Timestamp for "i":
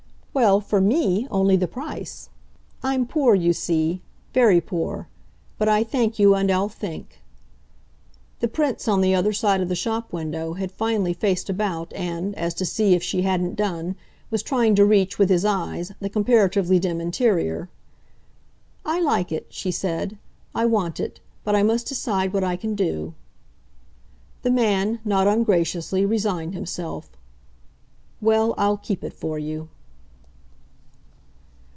5.67-5.83, 18.85-19.01, 20.55-20.65, 21.57-21.63, 22.43-22.55